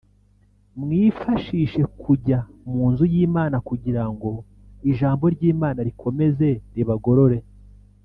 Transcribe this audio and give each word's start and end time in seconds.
mwifashishe 0.81 1.81
kujya 2.01 2.39
mu 2.71 2.83
nzu 2.91 3.05
y'Imana 3.13 3.57
kugira 3.67 4.03
ngo 4.11 4.31
Ijambo 4.91 5.23
ry'Imana 5.35 5.79
rikomeze 5.87 6.49
ribagorore 6.75 7.37